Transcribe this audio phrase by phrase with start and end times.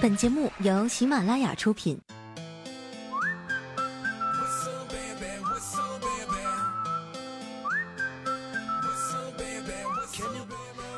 [0.00, 1.98] 本节目由喜马拉雅出品。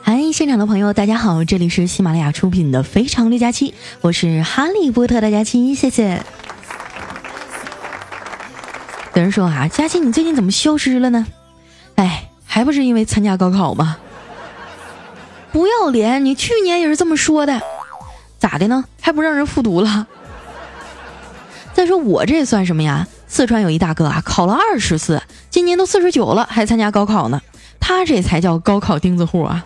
[0.02, 3.71] 嗨，现场的朋友，大家好，这里是喜马拉雅出品的《非常六加七》，
[4.02, 6.23] 我是哈利波特的佳期，谢谢。
[9.14, 11.27] 有人说啊，佳期你最近怎么消失了呢？
[11.95, 13.97] 哎，还不是因为参加高考吗？
[15.53, 17.62] 不要脸，你去年也是这么说的。
[18.41, 18.85] 咋的呢？
[19.01, 20.09] 还不让人复读了？
[21.75, 23.07] 再说我这算什么呀？
[23.29, 27.41] 四川有一大哥啊，考了二十次，今年都四十九了，还参加高考呢。
[27.79, 29.65] 他这才叫高考钉子户啊！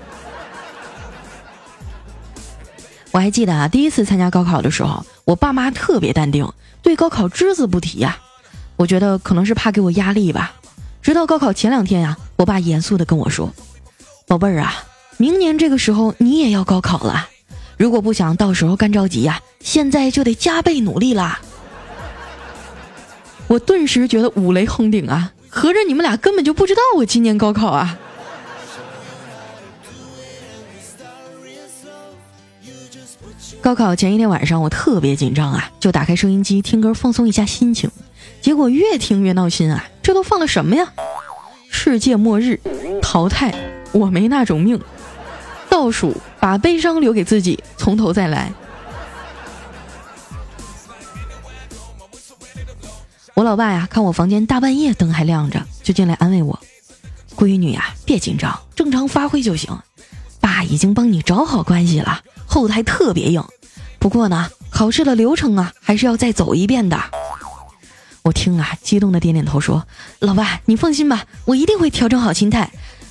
[3.10, 8.18] 我还记得啊，第一次参加高考的时候，我爸妈特别淡定，对高考只字不提呀。
[8.77, 10.52] 我觉得可能是怕给我压力吧。
[11.01, 13.52] 直到高考前两天呀，我爸严肃的跟我说
[14.26, 14.74] ：“宝贝儿啊，
[15.16, 17.29] 明年这个时候你也要高考了。”
[17.85, 21.38] 如果不想到时候干着急呀，现在就得加倍努力啦！
[23.46, 25.35] 我顿时觉得五雷轰顶啊！
[25.51, 27.99] 合着你们俩根本就不知道我今年高考啊！
[33.60, 37.91] 高考前一天晚上，我特别紧张啊，就打开收音机听歌放松一下心情。
[38.41, 39.85] 结果越听越闹心啊！
[40.02, 40.91] 这都放的什么呀？
[41.69, 42.59] 世界末日，
[43.02, 43.54] 淘汰，
[43.93, 44.80] 我没那种命。
[45.85, 48.51] 倒数，把悲伤留给自己，从头再来。
[53.35, 56.59] 我老爸呀，看我房间大半夜灯还亮着，就进来安慰我
[57.37, 59.79] ：“闺女呀，别紧张，正常发挥就行。
[60.41, 63.45] 爸已经帮你找好关系了，后台特别硬。
[63.98, 66.98] 不过呢，考试的流程啊，还是要再走一遍的。”
[68.25, 69.87] 我听啊，激动的点点头说
[70.21, 72.71] ：“老爸，你放心吧，我一定会调整好心态。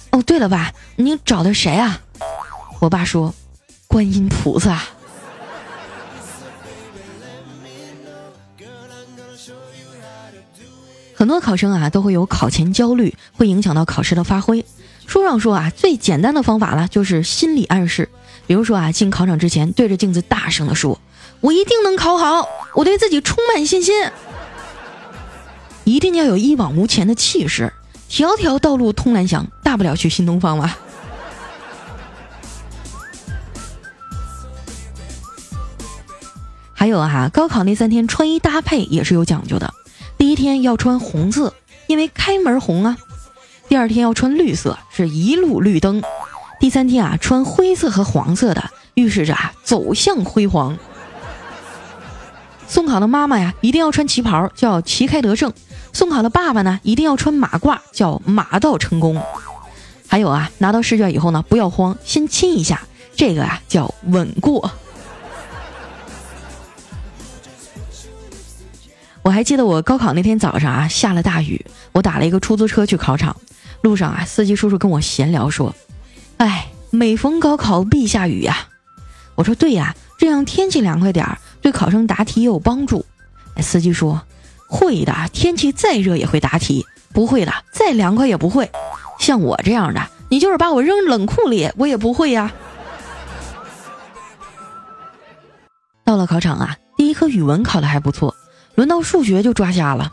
[0.09, 1.99] 哦，对了，爸，你找的谁啊？”
[2.83, 3.33] 我爸说
[3.87, 4.81] ：“观音菩萨。”
[11.15, 14.65] 很多考生啊都会有考前焦虑，会影响到考试的发挥。
[15.07, 18.09] 书上说啊，最简单的方法呢就是心理暗示。
[18.47, 20.99] 比如说啊，进考场之前对着镜子大声的说
[21.39, 23.95] ：“我一定能考好，我对自己充满信心。”
[25.85, 27.71] 一定要有一往无前的气势，
[28.09, 30.75] 条条道路通蓝翔，大不了去新东方嘛。
[36.83, 39.73] 还有哈，高考那三天穿衣搭配也是有讲究的。
[40.17, 41.53] 第一天要穿红色，
[41.87, 42.97] 因为开门红啊；
[43.69, 46.01] 第二天要穿绿色，是一路绿灯；
[46.59, 50.77] 第三天啊，穿灰色和黄色的，预示着啊走向辉煌。
[52.67, 55.51] 送考的妈妈呀，一定要穿旗袍，叫旗开得胜；
[55.93, 59.21] 送考的爸爸呢，一定要穿马褂，叫马到成功。
[60.09, 62.81] 还有啊，拿到试卷以后呢，不要慌，先亲一下，
[63.15, 64.69] 这个啊叫稳过。
[69.23, 73.35] 我还记得我高考那天早上啊，下了大雨，我打了一个出租车去考场。
[73.81, 75.73] 路上啊，司机叔叔跟我闲聊说
[76.37, 78.67] ：“哎，每逢高考必下雨呀。”
[79.35, 83.05] 我说：“对呀，这样天气凉快点儿，对考生答题也有帮助。”
[83.61, 84.21] 司机说
[84.67, 88.69] ：“会的，天气再热也会答题；不会的，再凉快也不会。
[89.19, 92.51] 像我这样的，你就是把我扔冷库里，我也不会呀。”
[96.03, 98.35] 到了考场啊，第一科语文考的还不错。
[98.75, 100.11] 轮到数学就抓瞎了，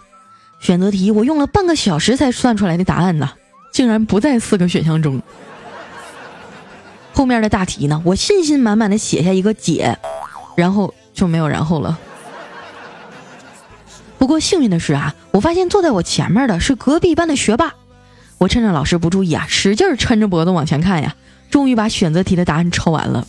[0.59, 3.31] 选择题我用了半个小时才算出来的答案呢，
[3.73, 5.23] 竟然不在四个选项中。
[7.13, 9.99] 后面的大题呢，我信心满满的写下一个解，
[10.57, 11.99] 然后就没有然后了。
[14.19, 17.73] 不过幸运的是啊，我发现坐在我前面的是隔壁班的学霸，
[18.37, 21.15] 我趁着老师不注意啊，使劲抻着脖子往前看呀，
[21.51, 23.27] 终于把选择题的答案抄完了。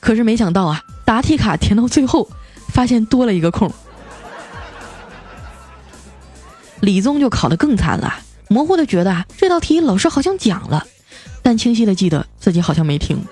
[0.00, 2.28] 可是没想到啊，答题卡填到最后，
[2.68, 3.72] 发现多了一个空。
[6.80, 10.86] 李宗就考得更惨了，模糊的觉得啊这道题老师好像讲了，
[11.42, 13.22] 但清晰的记得自己好像没听。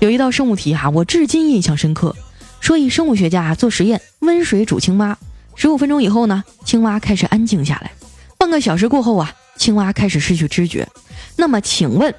[0.00, 2.14] 有一道生物题哈，我至今印象深刻，
[2.60, 5.16] 说一生物学家做实验，温水煮青蛙，
[5.54, 7.92] 十五分钟以后呢，青蛙开始安静下来，
[8.36, 10.88] 半个小时过后啊，青蛙开始失去知觉。
[11.36, 12.12] 那么请问，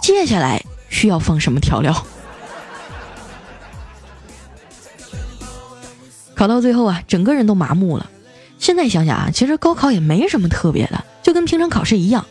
[0.00, 1.92] 接下来需要放什么调料？
[6.36, 8.10] 考到最后啊，整个人都麻木了。
[8.62, 12.24] 现在想想啊，其实高考也没什么特别的，就跟平常考试一样，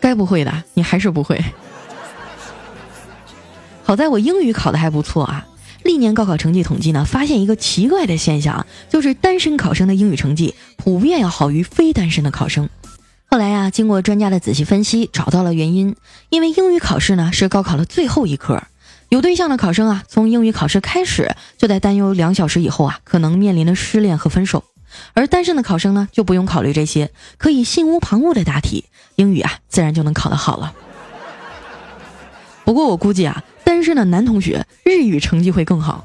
[0.00, 1.40] 该不会的你还是不会。
[3.86, 5.46] 好在我英语考的还不错啊。
[5.84, 12.68] 历年高考成绩统计呢，发现一个奇怪的现象，就是单身考生的英语成绩普遍要好于非单身的考生。
[13.30, 15.94] 后来呀，经过专家的仔细分析，找到了原因，
[16.30, 18.60] 因为英语考试呢是高考的最后一科，
[19.08, 24.64] 有对象的考生啊，从英语考试开始就在担忧两小时以后啊可能面临的失恋和分手；
[25.14, 28.84] 而单身的考生呢，就不用考虑这些，可以心无旁骛的答题，
[29.16, 30.72] 英语啊自然就能考得好了。
[32.64, 36.04] 不过我估计啊，单身的男同学日语成绩会更好。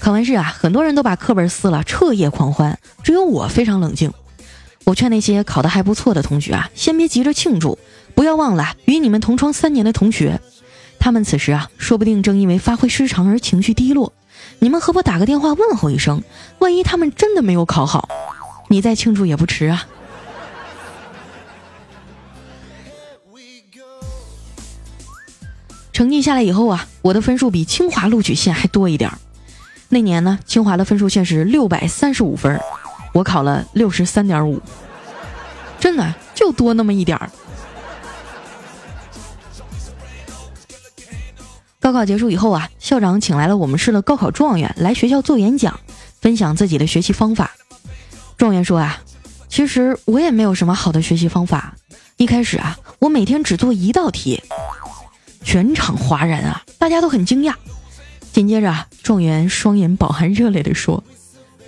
[0.00, 4.12] 考完试啊，很多人都把课本撕了，彻夜狂欢，只有我非常冷静。
[4.84, 7.78] 我劝那些考得还不错的同学啊，先别急着庆祝，
[8.14, 10.38] 不要忘了与你们同窗三年的同学，
[10.98, 14.12] 他们此时啊，说不定正因为发挥失常而情绪低落。
[14.58, 16.22] 你们何不打个电话问候一声？
[16.58, 18.08] 万一他们真的没有考好，
[18.68, 19.86] 你再庆祝也不迟啊。
[25.92, 29.18] 成绩下来以后啊，我的分数比清华录取线还多一点儿。
[29.90, 32.58] 那年呢，清华的分数线是六百三十五分，
[33.12, 34.60] 我考了六十三点五，
[35.78, 37.30] 真的就多那么一点儿。
[41.84, 45.78] 高考结束以后啊，校长请来了我们市的高考状元来学校做演讲，
[46.18, 47.50] 分享自己的学习方法。
[48.38, 49.02] 状元说啊，
[49.50, 51.74] 其实我也没有什么好的学习方法。
[52.16, 54.42] 一开始啊，我每天只做一道题。
[55.42, 56.62] 全场哗然啊！
[56.78, 57.52] 大家都很惊讶。
[58.32, 61.04] 紧接着，状元双眼饱含热泪地说：“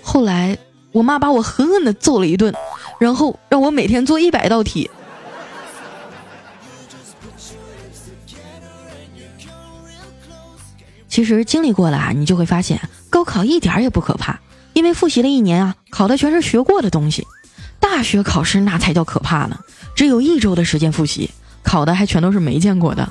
[0.01, 0.57] 后来，
[0.93, 2.51] 我妈把我狠狠地揍了一顿，
[2.99, 4.89] 然后让我每天做一百道题。”
[11.17, 12.79] 其实经历过了啊，你就会发现，
[13.09, 14.39] 高考一点也不可怕，
[14.73, 17.25] 因为复习了一年啊，考的全是学过的东西。
[17.79, 19.57] 大学考试那才叫可怕呢，
[19.95, 21.31] 只有一周的时间复习，
[21.63, 23.09] 考的还全都是没见过的。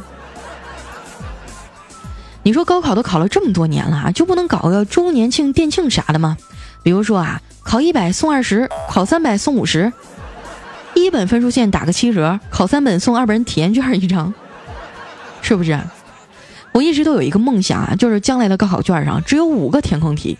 [2.44, 6.36] 你说高考都考了这么多年了，就不能搞个周年庆、店庆啥的吗？
[6.84, 9.92] 比如说啊，考一百送二十，考三百送五十，
[10.94, 14.32] 一本分数线打个七折，考三本送二本体验券一张，
[15.42, 15.80] 是不是？
[16.76, 20.36] 我一直都有一个梦想啊，就是将来的高考卷上只有五个填空题：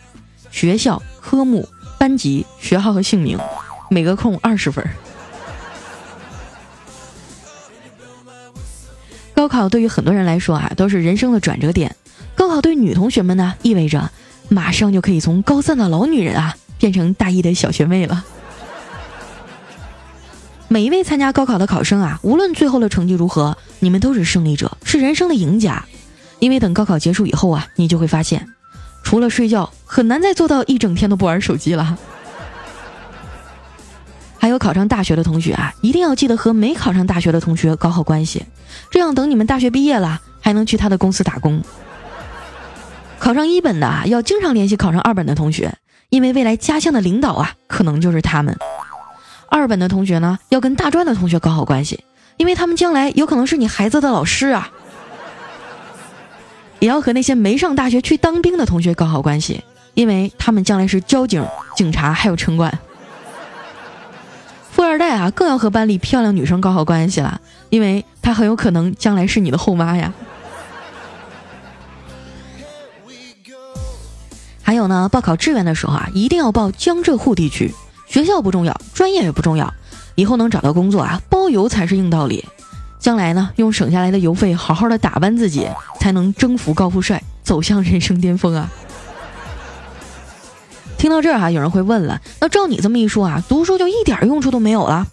[0.50, 1.66] 学校、科目、
[1.98, 3.38] 班级、学号和姓名，
[3.88, 4.86] 每个空二十分。
[9.34, 11.96] 高考对于很多人来说啊，都是人生的转折点。
[12.34, 14.10] 高考对女同学们呢，意味着
[14.50, 18.22] 马上就可以从高三的老女人啊，变成大一的小学妹了。
[20.68, 25.82] 每一位参加高考的考生啊，无论最后的成绩如何，你们都是胜利者，是人生的赢家。
[26.38, 28.48] 因为等高考结束以后啊，你就会发现，
[29.02, 31.98] 除了睡觉，很难再做到一整天都不玩手机了。
[34.38, 38.44] 还有考上大学的同学啊，一定要记得和没考上大学的同学搞好关系，
[38.90, 41.62] 这样等你们大学毕业了，还能去他的公司打工。
[43.18, 45.74] 考上一本的啊，要经常联系考上二本的同学，
[46.10, 48.56] 因为未来家乡的领导啊，可能就是他们。
[49.48, 52.04] 二本的同学呢，要跟大专的同学搞好关系，
[52.36, 54.70] 因为他们将来有可能是你孩子的老师啊。
[56.86, 59.60] 也要和那些没上大学去当兵的同学搞好关系，
[59.94, 61.44] 因为他们将来是交警、
[61.74, 62.78] 警察还有城管。
[64.70, 67.40] 富二代啊，更要和班里漂亮女生搞好关系了，
[67.70, 70.14] 因为她很有可能将来是你的后妈呀。
[74.62, 77.74] 还有呢，报考志愿的时候啊，一定要报江浙沪地区，
[78.06, 79.74] 学校不重要，专业也不重要，
[80.14, 82.44] 以后能找到工作啊，包邮才是硬道理。
[83.06, 85.68] 将来呢，用省下来的邮费好好的打扮自己，
[86.00, 88.68] 才能征服高富帅，走向人生巅峰啊。
[90.98, 95.06] 听到这儿哈，有人会问了，那照你这么一说啊，读书就一点用处都没有了？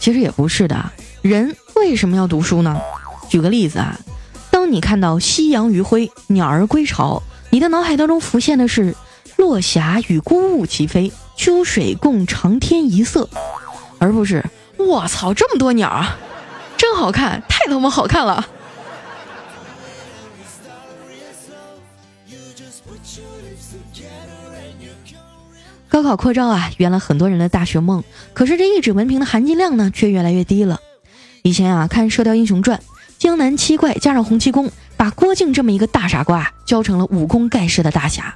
[0.00, 0.90] 其实也不是的，
[1.22, 2.76] 人为什么要读书呢？
[3.28, 3.96] 举个例子啊，
[4.50, 8.92] 当你看到夕阳余晖，鸟儿归巢，你的脑海当中浮现的是
[9.36, 13.28] 落霞与孤鹜齐飞，秋水共长天一色，
[14.00, 14.44] 而不是
[14.78, 16.16] 我操这么多鸟啊，
[16.90, 18.44] 真好看，太他妈好看了。
[25.88, 28.02] 高考扩招啊，圆了很多人的大学梦。
[28.34, 30.80] 可是这一纸文凭的含金量呢，却越来越低了。
[31.42, 32.76] 以前啊，看《射雕英雄传》，
[33.20, 38.34] 江南七怪加上洪七公，把郭靖这么一个大傻瓜教成了武功盖世的大侠。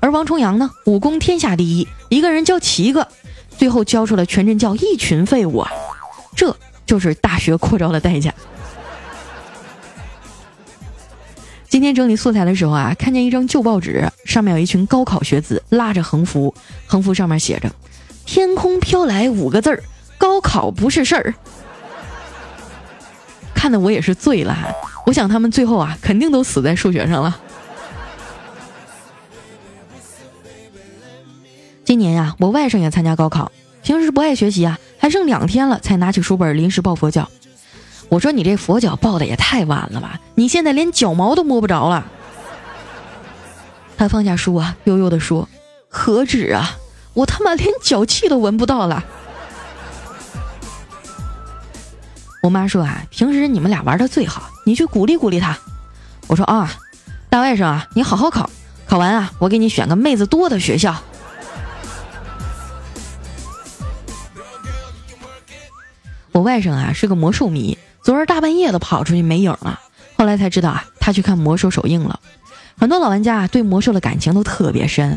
[0.00, 3.06] 而王重阳呢，武功天下第一，一个人教七个，
[3.56, 5.70] 最后教出了全真教一群废物啊！
[6.34, 8.32] 这就是大学扩招的代价。
[11.68, 16.54] 今天整理素材的时候啊，看见一张旧报纸，上面有一群高考学子拉着横幅，
[16.86, 17.68] 横幅上面写着
[18.24, 19.82] “天空飘来五个字儿，
[20.16, 21.34] 高考不是事儿”。
[23.54, 24.56] 看的我也是醉了，
[25.06, 27.40] 我想他们最后啊，肯定都死在数学上了。
[31.84, 33.50] 今年呀，我外甥也参加高考，
[33.82, 37.28] 平时不爱学习啊，还剩两天了才拿起书本临时抱佛脚。
[38.08, 42.06] 我说你这佛脚抱的也太晚了吧，你现在连脚毛都摸不着了。
[43.98, 45.46] 他放下书啊，悠悠地说
[45.90, 46.78] ：“何止啊，
[47.12, 49.04] 我他妈连脚气都闻不到了。”
[52.42, 55.54] 我妈说啊，平时你们俩玩的最好，你去鼓励鼓励他。
[56.28, 56.72] 我说啊，
[57.28, 58.48] 大外甥啊，你好好考，
[58.86, 60.96] 考完啊，我给你选个妹子多的学校。
[66.34, 69.78] 我外甥啊是个魔兽迷，昨儿大半夜的跑出去没影了，
[70.16, 72.18] 后来才知道啊，他去看魔兽首映了。
[72.76, 75.16] 很多老玩家啊对魔兽的感情都特别深。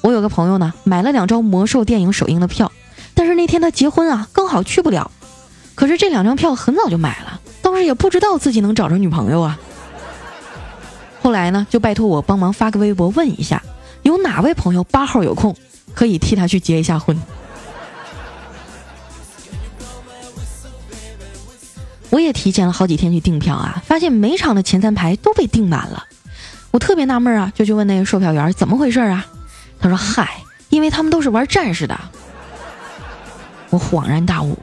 [0.00, 2.72] 我有个朋友呢，买了两张魔兽电影首映的票，
[3.14, 5.08] 但是那天他结婚啊，刚好去不了。
[5.76, 9.60] 可是这两张票很早就买了，当时也不知道自己能找着女朋友啊。
[11.22, 13.62] 后来呢，就拜托我帮忙发个微博问一下，
[14.02, 15.54] 有哪位朋友八号有空，
[15.94, 17.16] 可以替他去结一下婚。
[22.10, 26.04] 我也提前了好几天去订票啊，发现每场的前三排都被订满了。
[26.70, 29.26] 我特别纳闷啊，就去问那个售票员怎么回事啊？
[29.78, 31.98] 他说：“嗨，因为他们都是玩战士的。”
[33.70, 34.58] 我恍然大悟。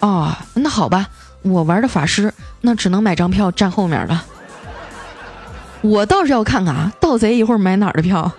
[0.00, 1.08] 哦，那好吧，
[1.42, 4.24] 我玩的法师，那只能买张票站后面了。
[5.80, 8.32] 我倒是要看看啊，盗贼一会儿买哪儿的票。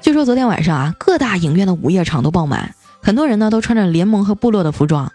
[0.00, 5.10] 据说昨天晚上啊，各大影院的午夜场都爆满，很多人呢都穿着联盟和部落的服装。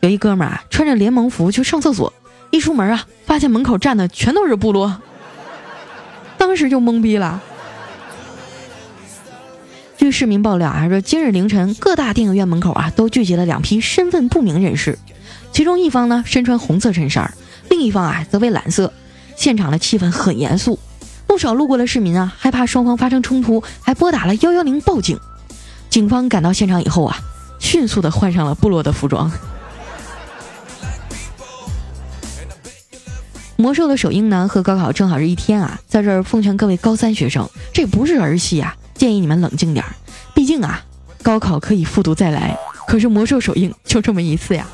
[0.00, 2.12] 有一哥们儿啊，穿着联盟服去上厕所，
[2.50, 5.00] 一出门啊，发现门口站的全都是部落，
[6.38, 7.42] 当时就懵逼了。
[9.98, 14.98] 据市民爆料啊，说今日凌晨各大电影院门口啊都聚集了两批身份不明人士，
[15.52, 17.30] 其中一方呢身穿红色衬衫，
[17.68, 18.90] 另一方啊则为蓝色。
[19.36, 20.78] 现场的气氛很严肃，
[21.26, 25.18] 不少路过的市民啊害怕双方发生冲突，还拨打了幺幺零报警。
[25.90, 27.18] 警方赶到现场以后啊，
[27.58, 29.30] 迅速的换上了部落的服装。
[33.60, 38.74] 魔兽的首映呢和高考正好是一天啊，在这儿奉劝各位高三学生，这不是儿戏啊。
[38.94, 39.94] 建议你们冷静点儿，
[40.34, 40.82] 毕竟啊，
[41.22, 42.56] 高考可以复读再来，
[42.88, 44.66] 可是魔兽首映就这么一次呀。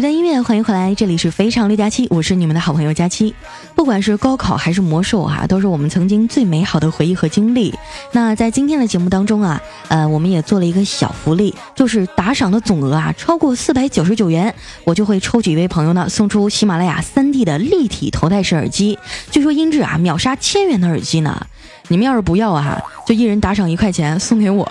[0.00, 3.34] 一段音乐，欢迎回来，这里是非常六加七，我是你们的好朋友佳期。
[3.74, 7.74] 不管是高考还是魔兽哈，都是我们曾经最美好的回忆和经历。
[8.12, 14.54] 那在今天的节目当中啊，呃，我们也做了一个小福利，就是打赏的总额啊超过四百九十九元，
[14.84, 18.98] 我就会抽取一位朋友呢送出喜马拉雅三 D 的立体头戴式耳机，
[19.30, 21.46] 据说音质啊秒杀千元的耳机呢。
[21.88, 24.66] 你们要是不要啊，就一人打赏一块钱送给我。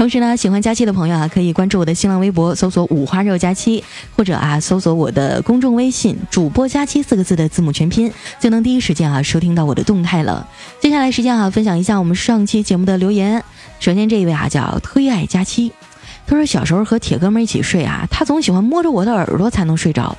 [0.00, 3.84] 同时呢，喜欢佳期的朋友啊，可以关注我的新浪微博，搜索“五花肉佳期”，
[4.16, 10.48] 或者啊，搜索我的公众微信“主播佳期”四个字的字母全拼，就能第一时间啊收听到我的动态了。
[10.80, 13.44] 接下来时间啊，分享一下我们上期节目的留言。
[13.78, 15.70] 首先这一位啊叫推爱佳期，
[16.26, 20.16] 他说小时候和铁哥们一起睡啊，他总喜欢摸着我的耳朵才能睡着。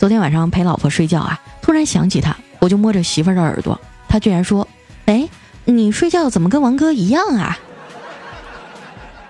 [0.00, 4.66] 昨天晚上陪老婆睡觉啊，突然想起他，我就摸着媳妇儿的耳朵，他居然说
[5.06, 5.28] ：“哎，
[5.64, 7.56] 你睡觉怎么跟王哥一样啊？”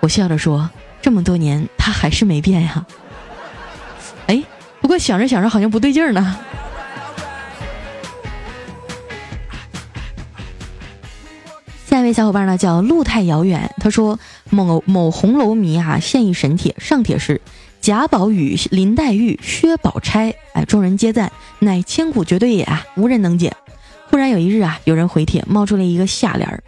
[0.03, 0.69] 我笑着说
[1.01, 2.85] ：“这么多年，他还是没变呀。”
[4.27, 4.43] 哎，
[4.81, 6.37] 不过想着想着，好像不对劲儿呢。
[11.87, 13.73] 下一位小伙伴呢，叫路太遥远。
[13.77, 14.19] 他说
[14.51, 17.39] ：“某某红楼迷啊，现一神帖，上帖是
[17.79, 20.35] 贾宝玉、林黛玉、薛宝钗。
[20.51, 23.55] 哎，众人皆赞，乃千古绝对也啊，无人能解。”
[24.11, 26.61] 忽然有一日啊，有人回帖，冒出了一个下联儿。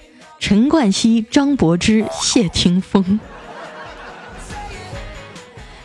[0.47, 3.19] 陈冠希、张柏芝、谢霆锋，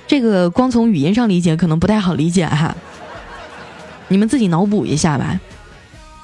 [0.07, 2.77] 这个光从语音上理解可能不太好理解哈，
[4.09, 5.41] 你们自己脑补一下吧。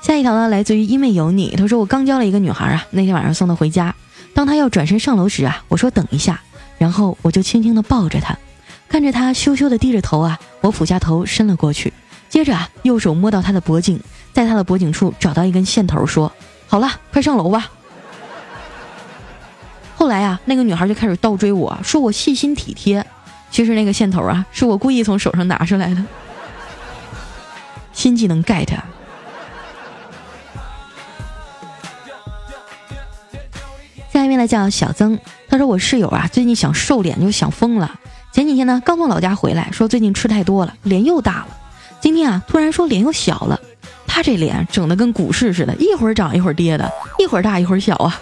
[0.03, 3.95] 下一条呢，来自于因为有你，他说我刚交了一个女孩啊，那天晚上送她回家，
[4.35, 6.39] 当她要转身上楼时啊，我说等一下，
[6.77, 8.37] 然后我就轻轻的抱着她，
[8.87, 11.91] 看着她羞羞的低着头啊，我俯下头伸了过去，
[12.29, 13.99] 接着啊，右手摸到她的脖颈，
[14.35, 16.31] 在她的脖颈处找到一根线头，说
[16.67, 17.71] 好了，快上楼吧。
[19.97, 23.05] 后来啊，那个女孩就开始倒追我，说我细心体贴。
[23.51, 26.05] 其实那个线头啊，是我故意从手上拿出来的。
[27.93, 28.69] 新技能 get。
[34.13, 37.99] 下一位呢叫小曾，他说我室友啊最近想瘦脸就想疯了。
[38.33, 41.49] 前几天呢刚从老家回来，说最近吃太多了，脸又大了。
[42.01, 43.59] 今天啊突然说脸又小了。
[44.07, 48.21] 他这脸整的跟股市似的，一会儿涨一会儿跌的，一会儿大一会儿小啊。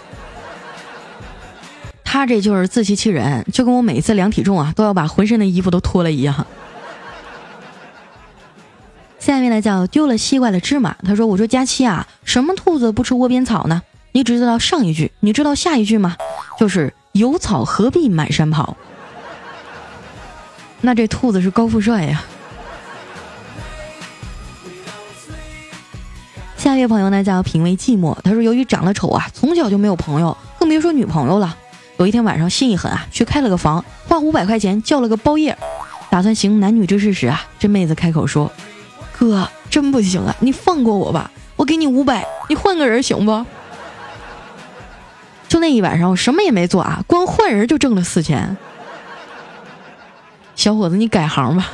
[2.15, 6.47] 他这就是自欺欺人，就跟我每次量体重啊都要把浑身的衣服都脱了一样。
[9.19, 13.81] 下面呢叫丢了西瓜的芝麻，他说：“我说佳期啊，什么兔子不吃窝边草呢？
[14.13, 16.15] 你只知道上一句，你知道下一句吗？
[16.57, 18.77] 就是有草何必满山跑。
[20.79, 22.23] 那这兔子是高富帅呀。”
[26.55, 31.57] 下一位朋友呢叫品味寂寞，他说：“由于长得丑啊，从小就没有朋友，更别说女朋友了。
[31.97, 35.57] 有一天晚上心一狠啊，去开了个房，花五百块钱叫了个包夜，
[36.09, 38.51] 打算行男女之事时啊，这妹子开口说。”
[39.17, 40.35] 哥，真不行啊！
[40.41, 43.45] 你放过我吧，我给你五百，你换个人行不？
[45.47, 48.57] 就那一晚上，我什么也没做啊，光换人就挣了四千。
[50.53, 51.65] 小伙子，你改行吧，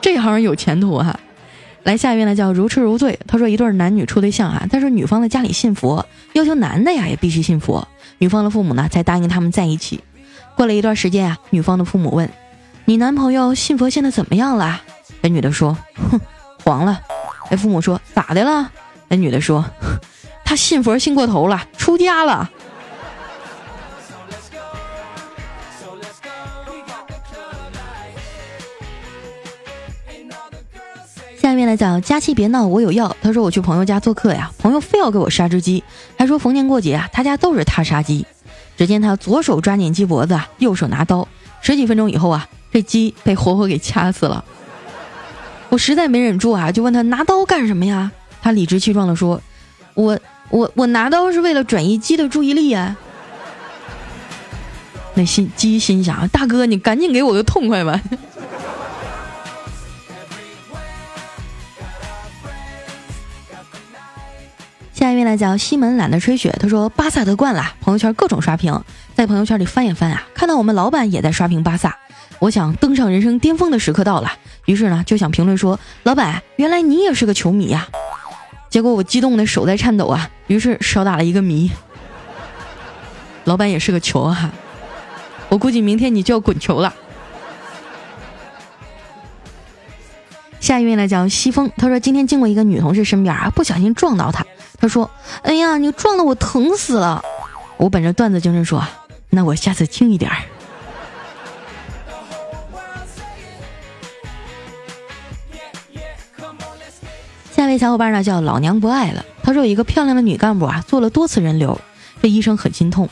[0.00, 1.16] 这行有前途哈。
[1.82, 3.18] 来，下一位呢叫如痴如醉。
[3.26, 7.86] 他说，一对男女处对象啊，但是女方的家里信佛，要求男的呀也必须信佛，
[8.18, 10.00] 女方的父母呢才答应他们在一起。
[10.56, 12.30] 过了一段时间啊，女方的父母问
[12.84, 14.82] ：“你男朋友信佛现在怎么样了？”
[15.22, 15.76] 那女的说
[16.10, 16.20] ：“哼。”
[16.62, 17.00] 黄了，
[17.50, 18.70] 那，父母说咋的了？
[19.08, 19.64] 那女的说，
[20.44, 22.50] 他信佛信过头了，出家了。
[31.60, 33.14] 面来讲，佳期别闹，我有药。
[33.20, 35.84] 他说我去朋友家做客呀，朋友非要给我杀只鸡，
[36.16, 38.24] 还说逢年过节啊，他家都是他杀鸡。
[38.78, 41.28] 只见他左手抓紧鸡脖子，右手拿刀，
[41.60, 44.42] 十几分钟以后啊，这鸡被活活给掐死了。
[45.68, 48.10] 我实在没忍住啊，就问他拿刀干什么呀？
[48.40, 49.42] 他理直气壮地说
[49.92, 52.96] ：“我我我拿刀是为了转移鸡的注意力啊。
[55.12, 58.00] ”那心鸡心想：“大哥，你赶紧给我个痛快吧。”
[65.00, 68.78] 下一位呢叫西门懒得吹雪，他说巴萨得冠了，朋友圈各种刷屏，
[69.14, 71.96] 在朋友圈里翻一翻啊，看到我们老板也在刷屏巴萨。
[72.38, 74.30] 我想登上人生巅峰的时刻到了，
[74.66, 77.88] 于是呢就想评论说：“老板，原来你也是个球迷呀！”
[78.68, 81.70] 结果我激动的手在颤抖啊，于是少打了一个迷。
[83.44, 84.50] 老板也是个球哈，
[85.48, 86.94] 我估计明天你就要滚球了。
[90.60, 94.44] 下一位呢叫西风，他说今天经过一个女同事身边啊，不小心撞到她，
[94.78, 95.10] 他说
[95.42, 97.24] ：“哎呀，你撞的我疼死了。”
[97.78, 98.86] 我本着段子精神说
[99.30, 100.36] ：“那我下次轻一点儿。”
[107.56, 109.24] 下位小伙伴呢叫老娘不爱了。
[109.42, 111.80] 他说有一个漂亮的女干部啊，做了多次人流，
[112.22, 113.08] 这医生很心痛。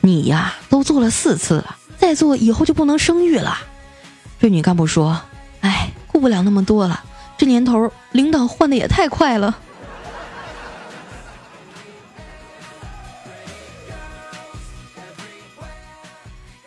[0.00, 3.58] 你呀，都做了四次了，再做以后就不能生育了。
[4.40, 5.20] 这女干部说：“，
[6.20, 7.02] 不了那么多了，
[7.38, 9.56] 这年头领导换的也太快了。”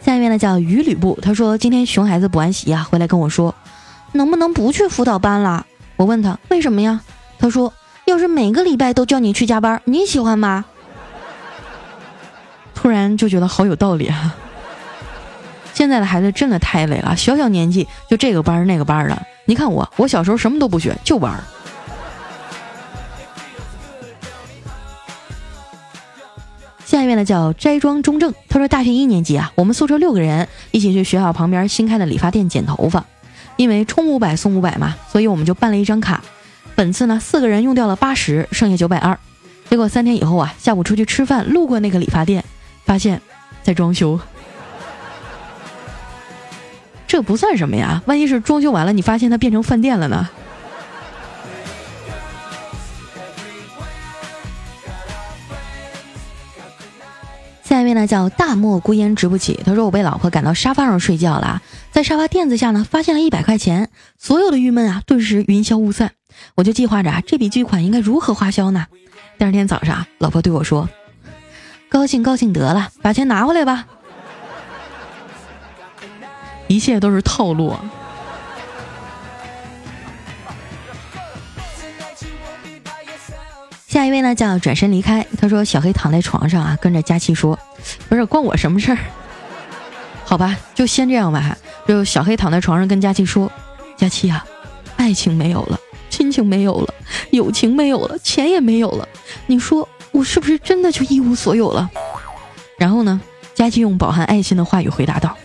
[0.01, 3.55] 下面呢叫于吕布，他说今天熊孩子补完习啊，回来跟我说，
[4.11, 5.65] 能不能不去辅导班了？
[5.95, 6.99] 我问他为什么呀？
[7.39, 7.73] 他说
[8.05, 10.65] ：“要是每个礼拜都叫你去加班，你喜欢吗？”
[12.75, 14.35] 突然就觉得好有道理啊！
[15.73, 19.25] 现在的孩子真的太累了，小小年纪就这个班那个班的。
[19.45, 21.43] 你看我，我小时候什么都不学，就玩。
[26.85, 33.03] 下一位呢叫斋庄中正，他说大学一年级啊，我们宿舍六个人一起去学校旁边新开的理发店剪头发，
[33.57, 36.23] 因为充五百送五百嘛，所以我们就办了一张卡。
[36.75, 39.17] 本次呢，四个人用掉了八十，剩下九百二。
[39.69, 42.45] 结果三天以后啊，下午出去吃饭，路过那个理发店，
[42.85, 43.19] 发现，
[43.63, 44.19] 在装修。
[47.13, 50.27] 这不算什么呀，万一是装修完了，你发现它变成饭店了呢？
[57.63, 59.59] 下一位呢，叫大漠孤烟直不起。
[59.63, 66.13] 他说：“我被老婆赶到沙发上睡觉了，在沙发垫子下呢，发现了一百块钱，所有的郁闷啊，顿时云消雾散。”
[66.55, 68.87] 我就计划着这笔巨款应该如何花销呢？
[69.37, 70.89] 第二天早上，老婆对我说
[71.89, 73.85] ：“高兴高兴得了，把钱拿回来吧。”
[76.67, 77.75] 一切都是套路。
[83.87, 85.25] 下一位呢，叫转身离开。
[85.39, 87.57] 他说：“小黑躺在床上啊，跟着佳琪说，
[88.09, 88.97] 不是关我什么事儿？
[90.25, 93.51] 好吧，就先这样吧。”就小黑躺在床上跟佳琪说
[93.95, 94.43] ：“佳琪啊，
[94.97, 96.93] 爱情没有了。”亲情没有了，
[97.31, 99.07] 友情没有了，钱也没有了，
[99.47, 101.89] 你说我是不是真的就一无所有了？
[102.77, 103.19] 然后呢？
[103.55, 105.35] 佳琪用饱含爱心的话语回答道：“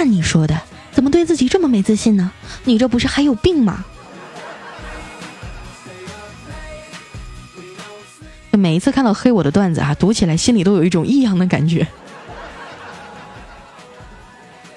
[0.00, 0.58] 看你说的，
[0.92, 2.32] 怎么对自己这么没自信呢？
[2.64, 3.84] 你这不是还有病吗？”
[8.52, 11.86] 每一次看到黑我的段子啊，读起来心里都有一种异样的感觉。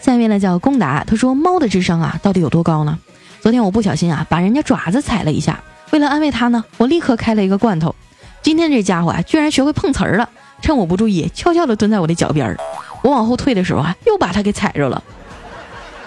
[0.02, 3.00] 下面呢叫龚达，他说猫的智商啊到底有多高呢？
[3.40, 7.96] 昨天我不小心啊把人家爪子踩了一下，为了安慰他呢，我立刻开了一个罐头。
[8.42, 10.28] 今天这家伙啊居然学会碰瓷儿了，
[10.62, 12.58] 趁我不注意，悄悄地蹲在我的脚边儿。
[13.04, 15.04] 我往后退的时候啊，又把他给踩着了。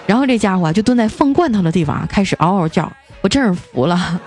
[0.05, 2.91] 然后这家伙就蹲在放罐头的地方，开始嗷嗷叫。
[3.21, 4.19] 我真是服了。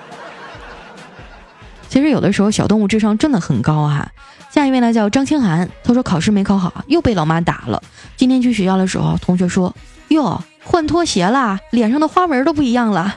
[1.88, 4.10] 其实有的时候小动物智商真的很高哈。
[4.50, 7.82] 下一位呢叫张清涵，他说考试没考好，又被老妈打了。
[8.16, 9.74] 今天去学校的时候，同学说
[10.08, 13.16] ：“哟，换拖鞋啦，脸上的花纹都不一样了。”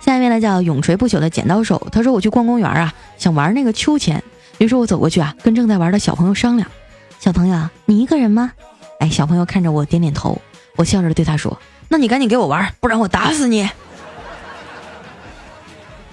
[0.00, 4.20] 下一位呢叫永垂不朽的剪刀手，他说我去逛公园啊，想玩那个秋千。
[4.58, 6.68] 于是我走过去啊，跟正在玩的小朋友商量
[7.20, 8.50] ：“小朋友，你一个人吗？”
[8.98, 10.42] 哎，小朋友看着我点点头，
[10.74, 11.56] 我笑着对他说
[11.88, 13.70] ：“那你赶紧给我玩，不然我打死你。”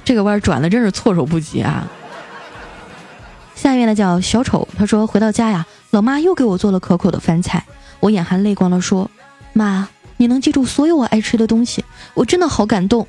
[0.06, 1.88] 这个弯转的真是措手不及啊！
[3.56, 7.66] 下一位呢叫小丑，他说回到家呀，老妈又给我做了可口的饭菜，
[8.02, 9.10] 我眼含泪光的说
[9.54, 13.08] ：“妈，你能记住所有我爱吃的东西，我真的好感动。”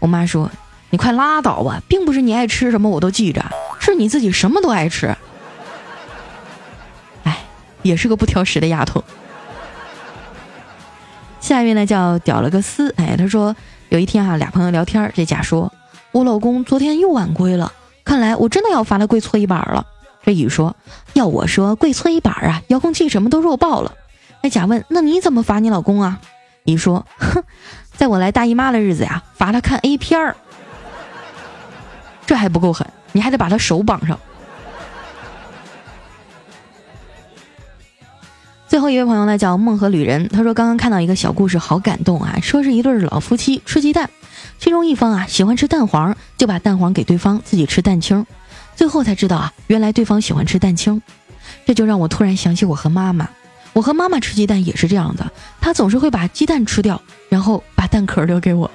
[0.00, 0.50] 我妈说
[0.90, 3.44] ：“你快拉倒吧，并不是你爱吃什么我都记着。”
[3.80, 5.16] 是你自己什么都爱吃，
[7.24, 7.38] 哎，
[7.80, 9.02] 也是个不挑食的丫头。
[11.40, 13.56] 下一位呢叫屌了个丝，哎，他说
[13.88, 15.72] 有一天啊，俩朋友聊天，这甲说
[16.12, 17.72] ：“我老公昨天又晚归了，
[18.04, 19.86] 看来我真的要罚他跪搓衣板了。”
[20.22, 20.76] 这乙说
[21.14, 23.94] ：“要我说跪搓衣板啊，遥控器什么都弱爆了。”
[24.42, 26.20] 那甲问：“那你怎么罚你老公啊？”
[26.64, 27.42] 乙说：“哼，
[27.96, 30.36] 在我来大姨妈的日子呀，罚他看 A 片儿，
[32.28, 34.20] 这还不够狠。”你还得把他手绑上。
[38.68, 42.38] 最后一位朋友呢，叫梦和旅人，他说刚刚看到一个小故事，好感动啊！
[42.42, 44.10] 说是一对老夫妻吃鸡蛋，
[44.58, 48.26] 其中一方啊喜欢吃蛋黄，就把蛋黄给对方，自己吃蛋清。
[48.76, 51.00] 最后才知道啊，原来对方喜欢吃蛋清，
[51.64, 53.30] 这就让我突然想起我和妈妈，
[53.72, 58.70] 我和妈妈吃鸡蛋也是这样的，她总是会把鸡蛋吃掉，然后把蛋壳留给我。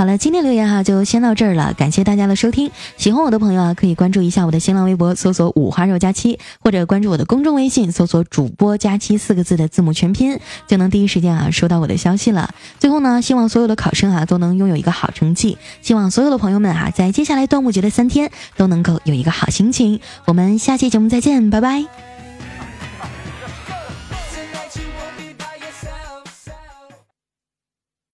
[0.00, 2.70] 好了，今天留言哈就先到这儿了，感谢大家的收听。
[2.96, 12.48] 喜欢我的朋友啊，可以关注一下我的新浪微博，搜索“五花肉佳期”，或者关注我的公众微信，搜索“主播佳期”四个字的字母全拼，就能第一时间啊收到我的消息了。
[12.78, 20.00] 最后呢，希望所有的考生啊都能拥有一个好成绩，希望所有的朋友们啊在接下来端午节的三天都能够有一个好心情。
[20.24, 22.09] 我们下期节目再见，拜拜。